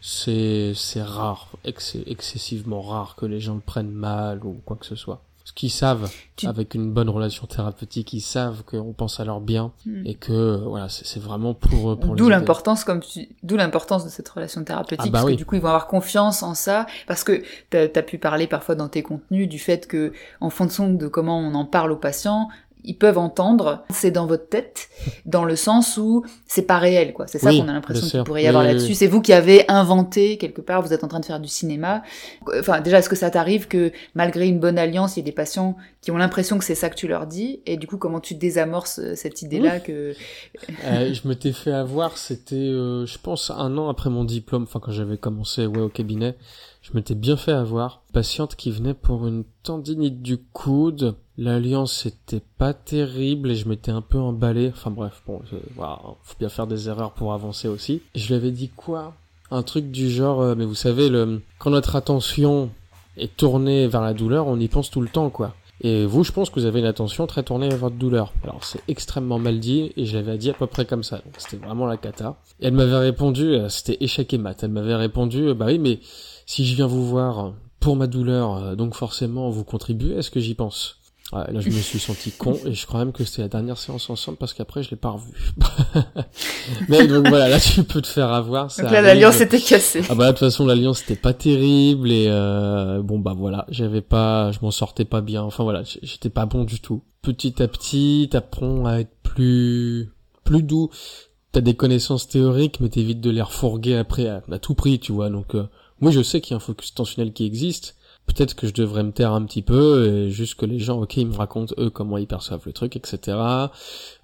[0.00, 4.86] C'est c'est rare, ex- excessivement rare que les gens le prennent mal ou quoi que
[4.86, 5.20] ce soit.
[5.40, 9.40] Parce qu'ils savent, Tu- avec une bonne relation thérapeutique, ils savent qu'on pense à leur
[9.40, 10.02] bien Hmm.
[10.06, 14.04] et que euh, voilà, c'est vraiment pour eux, pour D'où l'importance, comme tu, d'où l'importance
[14.04, 16.54] de cette relation thérapeutique, Ah bah parce que du coup ils vont avoir confiance en
[16.54, 20.50] ça, parce que t'as as pu parler parfois dans tes contenus du fait que, en
[20.50, 22.48] fonction de comment on en parle aux patients,
[22.88, 24.88] ils peuvent entendre, c'est dans votre tête,
[25.26, 27.26] dans le sens où c'est pas réel, quoi.
[27.28, 28.88] C'est ça Oui, qu'on a l'impression qu'il pourrait y avoir oui, là-dessus.
[28.88, 28.94] oui.
[28.96, 32.02] C'est vous qui avez inventé quelque part, vous êtes en train de faire du cinéma.
[32.58, 35.32] Enfin, déjà, est-ce que ça t'arrive que malgré une bonne alliance, il y a des
[35.32, 38.20] patients qui ont l'impression que c'est ça que tu leur dis, et du coup, comment
[38.20, 40.14] tu désamorces euh, cette idée-là que
[40.84, 44.80] Euh, je m'étais fait avoir, c'était, euh, je pense, un an après mon diplôme, enfin
[44.80, 46.36] quand j'avais commencé ouais, au cabinet,
[46.82, 48.02] je m'étais bien fait avoir.
[48.12, 51.16] Patiente qui venait pour une tendinite du coude.
[51.38, 54.72] L'alliance était pas terrible et je m'étais un peu emballé.
[54.74, 55.40] Enfin bref, bon,
[55.76, 58.02] voilà, faut bien faire des erreurs pour avancer aussi.
[58.14, 59.14] Je lui avais dit quoi?
[59.50, 62.70] Un truc du genre, euh, mais vous savez, le, quand notre attention
[63.16, 65.54] est tournée vers la douleur, on y pense tout le temps, quoi.
[65.80, 68.32] Et vous, je pense que vous avez une attention très tournée vers votre douleur.
[68.42, 71.18] Alors c'est extrêmement mal dit et je l'avais dit à peu près comme ça.
[71.18, 72.36] Donc c'était vraiment la cata.
[72.60, 74.60] Et elle m'avait répondu, euh, c'était échec et mat.
[74.62, 76.00] Elle m'avait répondu, euh, bah oui, mais
[76.46, 80.30] si je viens vous voir pour ma douleur, euh, donc forcément vous contribuez à ce
[80.30, 80.96] que j'y pense.
[81.30, 83.76] Ouais, là je me suis senti con et je crois même que c'était la dernière
[83.76, 85.30] séance ensemble parce qu'après je l'ai pas revu.
[86.88, 88.70] mais donc voilà, là tu peux te faire avoir.
[88.70, 90.00] ça Donc là, l'alliance était cassée.
[90.08, 94.00] Ah bah de toute façon l'alliance c'était pas terrible et euh, bon bah voilà j'avais
[94.00, 97.68] pas je m'en sortais pas bien enfin voilà j'étais pas bon du tout petit à
[97.68, 100.10] petit t'apprends à être plus
[100.44, 100.88] plus doux
[101.52, 105.12] t'as des connaissances théoriques mais t'évites de les refourguer après à, à tout prix tu
[105.12, 105.68] vois donc euh,
[106.00, 107.96] moi je sais qu'il y a un focus tensionnel qui existe
[108.28, 111.16] peut-être que je devrais me taire un petit peu et juste que les gens ok
[111.16, 113.36] ils me racontent eux comment ils perçoivent le truc etc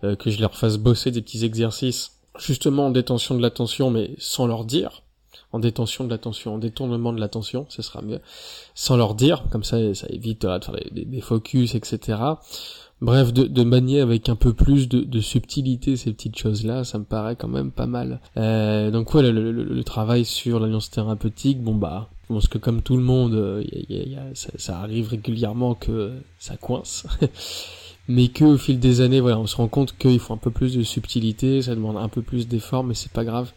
[0.04, 4.10] euh, que je leur fasse bosser des petits exercices justement en détention de l'attention mais
[4.18, 5.02] sans leur dire
[5.52, 8.20] en détention de l'attention, en détournement de l'attention, ce sera mieux,
[8.74, 12.18] sans leur dire, comme ça, ça évite de faire des, des focus, etc.
[13.00, 16.98] Bref, de, de manier avec un peu plus de, de subtilité ces petites choses-là, ça
[16.98, 18.20] me paraît quand même pas mal.
[18.36, 22.96] Euh, donc voilà, le, le, travail sur l'alliance thérapeutique, bon bah, je que comme tout
[22.96, 23.62] le monde, euh,
[24.34, 27.06] ça, arrive régulièrement que ça coince.
[28.08, 30.50] mais que au fil des années, voilà, on se rend compte qu'il faut un peu
[30.50, 33.52] plus de subtilité, ça demande un peu plus d'effort, mais c'est pas grave.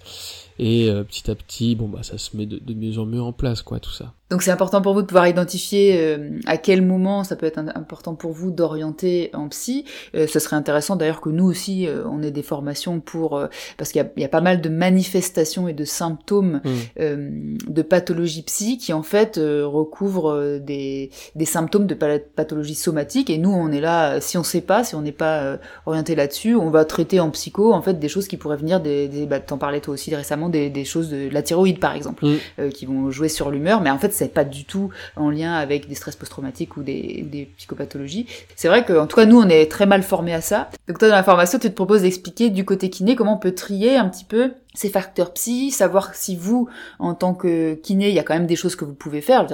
[0.60, 3.22] Et euh, petit à petit, bon bah ça se met de, de mieux en mieux
[3.22, 4.14] en place, quoi, tout ça.
[4.30, 7.60] Donc c'est important pour vous de pouvoir identifier euh, à quel moment ça peut être
[7.60, 9.86] important pour vous d'orienter en psy.
[10.16, 13.42] Euh, ce serait intéressant d'ailleurs que nous aussi euh, on ait des formations pour
[13.78, 17.58] parce qu'il y, y, a pas mal de manifestations et de symptômes mmh.
[17.68, 23.52] de pathologie psy qui en fait recouvrent des, des symptômes de pathologie somatique et nous
[23.52, 26.86] on est là si on sait pas si on n'est pas orienté là-dessus on va
[26.86, 29.80] traiter en psycho en fait des choses qui pourraient venir des, des bah, t'en parlais
[29.80, 32.70] toi aussi récemment des, des choses de, la thyroïde par exemple mmh.
[32.70, 35.88] qui vont jouer sur l'humeur mais en fait c'est pas du tout en lien avec
[35.88, 38.28] des stress post-traumatiques ou des, psychopathologies.
[38.56, 40.70] C'est vrai qu'en tout cas, nous, on est très mal formés à ça.
[40.88, 43.54] Donc toi, dans la formation, tu te proposes d'expliquer du côté kiné comment on peut
[43.54, 48.14] trier un petit peu ces facteurs psy, savoir si vous, en tant que kiné, il
[48.14, 49.48] y a quand même des choses que vous pouvez faire.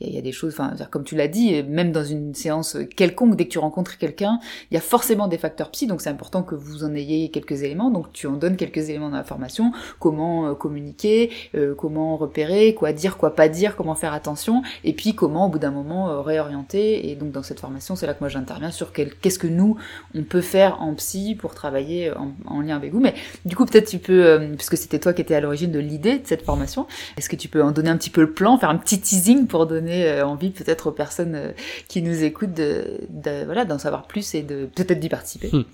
[0.00, 3.34] il, y a, des choses, enfin, comme tu l'as dit, même dans une séance quelconque,
[3.34, 6.42] dès que tu rencontres quelqu'un, il y a forcément des facteurs psy, donc c'est important
[6.42, 7.90] que vous en ayez quelques éléments.
[7.90, 12.74] Donc tu en donnes quelques éléments dans la formation, comment euh, communiquer, euh, comment repérer,
[12.74, 16.10] quoi dire, quoi pas dire, comment faire attention, et puis comment au bout d'un moment
[16.10, 17.10] euh, réorienter.
[17.10, 19.78] Et donc dans cette formation, c'est là que moi j'interviens sur qu'est-ce que nous
[20.14, 23.00] on peut faire en psy pour travailler en, en lien avec vous.
[23.00, 23.14] Mais
[23.46, 26.26] du coup peut-être tu peux puisque c'était toi qui étais à l'origine de l'idée de
[26.26, 26.86] cette formation.
[27.16, 29.46] Est-ce que tu peux en donner un petit peu le plan, faire un petit teasing
[29.46, 31.52] pour donner euh, envie peut-être aux personnes euh,
[31.88, 32.98] qui nous écoutent de,
[33.46, 35.48] voilà d'en savoir plus et de peut-être d'y participer?
[35.52, 35.64] Hmm.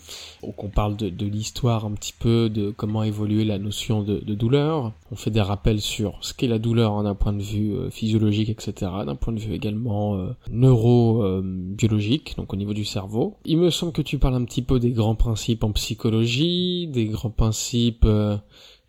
[0.43, 4.93] Donc on parle de, l'histoire un petit peu de comment évoluer la notion de, douleur.
[5.11, 7.89] On fait des rappels sur ce qu'est la douleur hein, d'un point de vue euh,
[7.91, 8.93] physiologique, etc.
[9.07, 10.19] D'un point de vue également
[10.51, 13.37] neurobiologique, donc au niveau du cerveau.
[13.45, 17.07] Il me semble que tu parles un petit peu des grands principes en psychologie, des
[17.07, 18.07] grands principes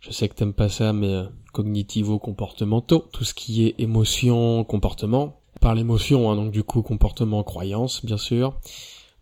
[0.06, 5.40] je sais que t'aimes pas ça, mais euh, cognitivo-comportementaux, tout ce qui est émotion, comportement.
[5.60, 8.58] Par l'émotion, hein, donc du coup comportement, croyance, bien sûr.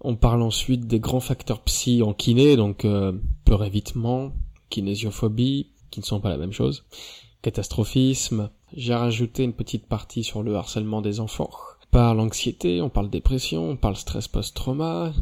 [0.01, 3.13] On parle ensuite des grands facteurs psy en kiné, donc euh,
[3.47, 4.33] peur évitement,
[4.69, 6.85] kinésiophobie, qui ne sont pas la même chose,
[7.41, 8.51] catastrophisme.
[8.75, 11.51] J'ai rajouté une petite partie sur le harcèlement des enfants.
[11.83, 15.13] On parle anxiété, on parle dépression, on parle stress post-trauma,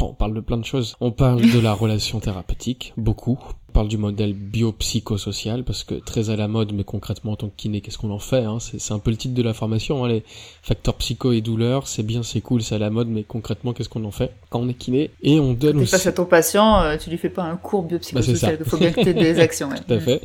[0.00, 0.96] Oh, on parle de plein de choses.
[1.00, 3.38] On parle de la relation thérapeutique, beaucoup.
[3.68, 7.48] On parle du modèle biopsychosocial, parce que très à la mode, mais concrètement en tant
[7.48, 8.58] que kiné, qu'est-ce qu'on en fait hein?
[8.60, 10.24] C'est un peu le titre de la formation, hein, les
[10.62, 13.88] facteurs psycho et douleur, c'est bien, c'est cool, c'est à la mode, mais concrètement, qu'est-ce
[13.88, 15.10] qu'on en fait quand on est kiné?
[15.22, 15.86] Et on donne aussi...
[15.86, 18.76] Tu passes à ton patient, euh, tu lui fais pas un cours biopsychosocial, il faut
[18.76, 19.70] bien que tu des actions.
[19.70, 20.20] Tout à fait.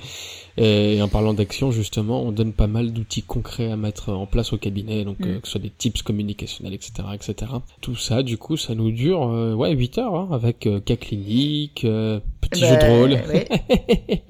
[0.58, 4.54] Et en parlant d'action, justement, on donne pas mal d'outils concrets à mettre en place
[4.54, 5.28] au cabinet, donc mm.
[5.28, 7.52] euh, que ce soit des tips communicationnels, etc., etc.
[7.82, 10.96] Tout ça, du coup, ça nous dure, euh, ouais, 8 heures, hein, avec euh, cas
[10.96, 11.86] cliniques,
[12.46, 13.18] euh, petits jeux de bah, rôle.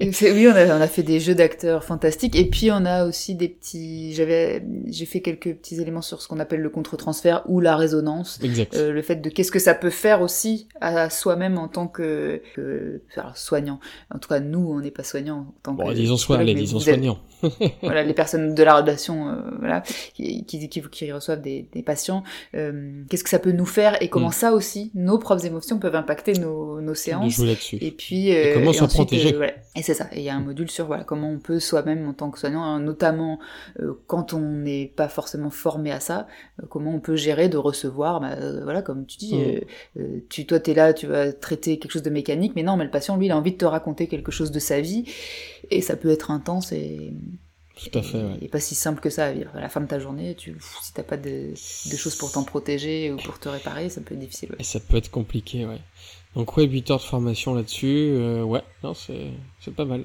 [0.00, 3.34] oui, on a, on a fait des jeux d'acteurs fantastiques, et puis on a aussi
[3.34, 7.60] des petits, j'avais, j'ai fait quelques petits éléments sur ce qu'on appelle le contre-transfert ou
[7.60, 8.38] la résonance.
[8.42, 8.76] Exact.
[8.76, 13.02] le fait de qu'est-ce que ça peut faire aussi à soi-même en tant que, que
[13.34, 13.80] soignant.
[14.14, 16.80] En tout cas, nous, on n'est pas soignant en tant bon, que soit les disons
[16.80, 17.18] soignants.
[17.82, 19.82] voilà, les personnes de la relation, euh, voilà,
[20.14, 22.24] qui, qui, qui, reçoivent des, des patients.
[22.54, 24.32] Euh, Qu'est-ce que ça peut nous faire et comment mm.
[24.32, 27.40] ça aussi, nos propres émotions peuvent impacter nos, nos séances.
[27.80, 29.34] Et puis euh, et comment se protéger.
[29.34, 30.08] Euh, et c'est ça.
[30.12, 32.38] Et il y a un module sur voilà comment on peut soi-même en tant que
[32.38, 33.40] soignant, hein, notamment
[33.80, 36.28] euh, quand on n'est pas forcément formé à ça,
[36.70, 39.34] comment on peut gérer de recevoir, bah, voilà, comme tu dis,
[39.96, 40.02] mm.
[40.30, 42.90] tu toi t'es là, tu vas traiter quelque chose de mécanique, mais non, mais le
[42.90, 45.04] patient lui il a envie de te raconter quelque chose de sa vie
[45.70, 47.12] et ça peut être intense et
[47.78, 49.50] tout à fait, et, pas si simple que ça à vivre.
[49.54, 52.42] À la fin de ta journée, tu, si t'as pas de, de, choses pour t'en
[52.42, 54.54] protéger ou pour te réparer, ça peut être difficile.
[54.58, 55.78] Et ça peut être compliqué, ouais.
[56.38, 60.04] Donc ouais, 8 heures de formation là-dessus, euh, ouais, non, c'est, c'est pas mal.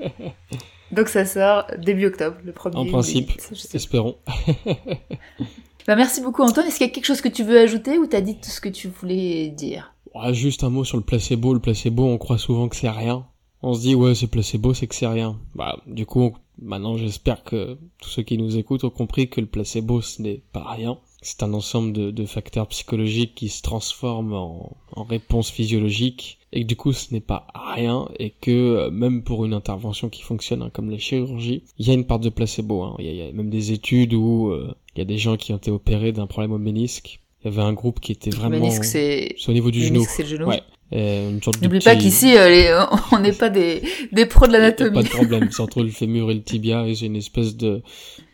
[0.90, 2.76] Donc ça sort début octobre, le premier.
[2.76, 3.30] En principe,
[3.72, 4.16] espérons.
[5.86, 6.66] bah merci beaucoup Antoine.
[6.66, 8.60] Est-ce qu'il y a quelque chose que tu veux ajouter ou t'as dit tout ce
[8.60, 9.94] que tu voulais dire?
[10.16, 11.54] Ouais, Juste un mot sur le placebo.
[11.54, 13.24] Le placebo, on croit souvent que c'est rien
[13.62, 17.42] on se dit ouais c'est placebo c'est que c'est rien bah du coup maintenant j'espère
[17.42, 20.98] que tous ceux qui nous écoutent ont compris que le placebo ce n'est pas rien
[21.22, 26.66] c'est un ensemble de, facteurs psychologiques qui se transforment en, en réponse physiologique et que
[26.66, 30.62] du coup ce n'est pas rien et que euh, même pour une intervention qui fonctionne
[30.62, 32.96] hein, comme les chirurgies il y a une part de placebo hein.
[32.98, 35.56] il, y a, même des études où euh, il y a des gens qui ont
[35.56, 39.36] été opérés d'un problème au ménisque il y avait un groupe qui était vraiment c'est
[39.46, 40.04] au niveau du genou.
[40.18, 40.46] le genou.
[40.46, 40.62] Ouais.
[40.92, 42.34] N'oublie pas qu'ici,
[43.12, 44.94] on n'est pas des, des pros de l'anatomie.
[44.94, 47.82] Pas de problème, c'est entre le fémur et le tibia, et c'est une espèce de,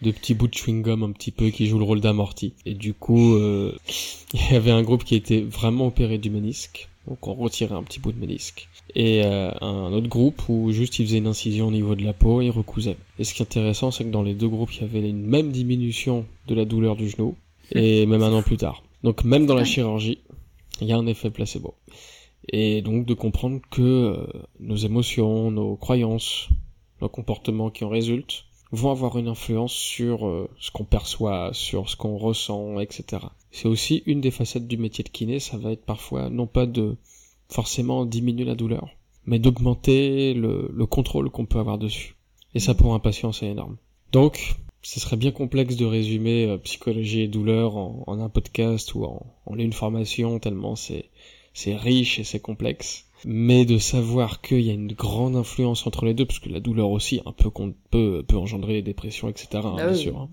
[0.03, 2.55] de petit bout de chewing-gum un petit peu qui joue le rôle d'amorti.
[2.67, 3.37] Et du coup,
[4.35, 7.83] il y avait un groupe qui était vraiment opéré du ménisque, donc on retirait un
[7.83, 11.69] petit bout de ménisque et euh, un autre groupe où juste il faisait une incision
[11.69, 12.97] au niveau de la peau et il recousait.
[13.19, 15.27] Et ce qui est intéressant, c'est que dans les deux groupes, il y avait une
[15.27, 17.37] même diminution de la douleur du genou,
[17.71, 18.83] et même un an plus tard.
[19.03, 20.19] Donc même dans la chirurgie,
[20.81, 21.75] il y a un effet placebo.
[22.53, 24.27] Et donc de comprendre que euh,
[24.61, 26.49] nos émotions, nos croyances,
[27.01, 31.89] nos comportements qui en résultent, vont avoir une influence sur euh, ce qu'on perçoit, sur
[31.89, 33.23] ce qu'on ressent, etc.
[33.51, 36.67] C'est aussi une des facettes du métier de kiné, ça va être parfois non pas
[36.67, 36.97] de
[37.49, 38.89] forcément diminuer la douleur,
[39.27, 42.17] mais d'augmenter le, contrôle qu'on peut avoir dessus.
[42.55, 43.77] Et ça pour un patient c'est énorme.
[44.11, 49.05] Donc, ce serait bien complexe de résumer euh, psychologie et douleur en, un podcast ou
[49.05, 51.11] en, en une formation tellement c'est
[51.55, 56.05] c'est riche et c'est complexe mais de savoir qu'il y a une grande influence entre
[56.05, 59.29] les deux, parce que la douleur aussi, un peu qu'on peut, peut engendrer des dépressions,
[59.29, 59.49] etc.
[59.55, 60.19] Hein, ah bien sûr.
[60.19, 60.29] Hein.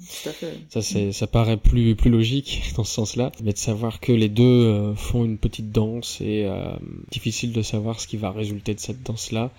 [0.69, 4.29] Ça, c'est, ça paraît plus, plus logique dans ce sens-là, mais de savoir que les
[4.29, 6.75] deux euh, font une petite danse et euh,
[7.12, 9.51] difficile de savoir ce qui va résulter de cette danse-là.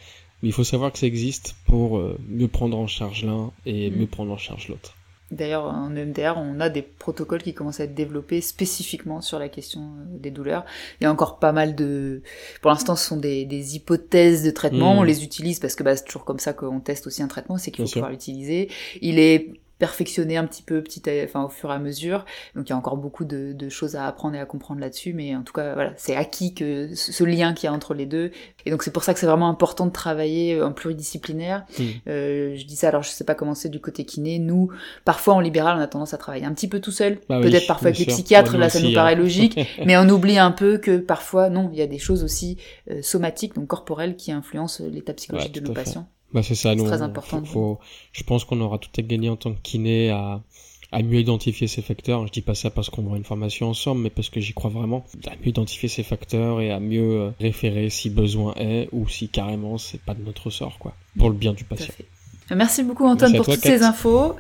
[0.43, 3.91] Mais il faut savoir que ça existe pour euh, mieux prendre en charge l'un et
[3.91, 3.95] mm.
[3.97, 4.95] mieux prendre en charge l'autre.
[5.31, 9.49] D'ailleurs, en EMDR, on a des protocoles qui commencent à être développés spécifiquement sur la
[9.49, 10.65] question euh, des douleurs.
[11.01, 12.23] Il y a encore pas mal de...
[12.63, 14.99] Pour l'instant, ce sont des, des hypothèses de traitement.
[14.99, 15.07] On hmm.
[15.07, 17.71] les utilise parce que bah, c'est toujours comme ça qu'on teste aussi un traitement, c'est
[17.71, 18.71] qu'il faut pouvoir l'utiliser.
[19.01, 22.25] Il est perfectionner un petit peu petit enfin au fur et à mesure.
[22.55, 25.15] Donc il y a encore beaucoup de, de choses à apprendre et à comprendre là-dessus
[25.15, 28.07] mais en tout cas voilà c'est acquis que ce lien qu'il y a entre les
[28.07, 28.31] deux.
[28.67, 31.65] Et donc c'est pour ça que c'est vraiment important de travailler en pluridisciplinaire.
[31.79, 31.83] Mmh.
[32.09, 34.39] euh, je dis ça alors je sais pas comment c'est du côté kiné.
[34.39, 34.71] Nous
[35.05, 37.19] parfois en libéral on a tendance à travailler un petit peu tout seul.
[37.29, 39.19] Bah peut-être parfois avec les psychiatres là ça nous paraît hein.
[39.19, 39.59] logique.
[39.87, 42.59] Mais on oublie un peu que parfois non il y a des choses aussi
[42.91, 46.87] euh, somatiques donc corporelles qui influencent l'état psychologique de nos patients bah c'est ça, nous.
[46.87, 47.45] Très important.
[47.45, 47.79] Faut,
[48.13, 50.41] je pense qu'on aura tout à gagner en tant que kiné à,
[50.93, 52.27] à mieux identifier ces facteurs.
[52.27, 54.71] Je dis pas ça parce qu'on aura une formation ensemble, mais parce que j'y crois
[54.71, 55.05] vraiment.
[55.27, 59.29] À mieux identifier ces facteurs et à mieux euh, référer si besoin est ou si
[59.29, 60.95] carrément c'est pas de notre sort, quoi.
[61.19, 61.95] Pour le bien du patient.
[62.55, 64.37] Merci beaucoup Antoine pour toutes ces infos.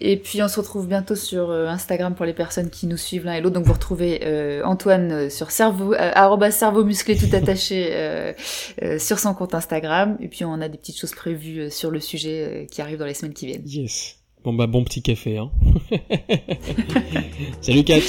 [0.00, 3.24] Et puis on se retrouve bientôt sur euh, Instagram pour les personnes qui nous suivent
[3.24, 3.54] l'un et l'autre.
[3.54, 5.94] Donc vous retrouvez euh, Antoine euh, sur cerveau,
[6.50, 8.34] cerveau musclé tout attaché
[8.98, 10.16] sur son compte Instagram.
[10.20, 13.14] Et puis on a des petites choses prévues sur le sujet qui arrivent dans les
[13.14, 13.62] semaines qui viennent.
[13.66, 14.16] Yes.
[14.44, 15.52] Bon bah bon petit café hein.
[17.60, 18.00] Salut Kat.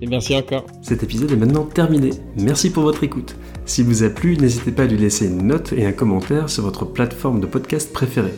[0.00, 0.64] Et merci encore.
[0.80, 2.10] Cet épisode est maintenant terminé.
[2.38, 3.36] Merci pour votre écoute.
[3.66, 6.64] S'il vous a plu, n'hésitez pas à lui laisser une note et un commentaire sur
[6.64, 8.32] votre plateforme de podcast préférée.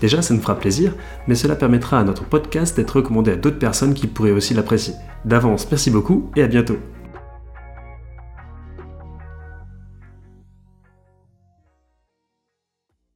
[0.00, 0.94] Déjà, ça nous fera plaisir,
[1.26, 4.94] mais cela permettra à notre podcast d'être recommandé à d'autres personnes qui pourraient aussi l'apprécier.
[5.24, 6.78] D'avance, merci beaucoup et à bientôt.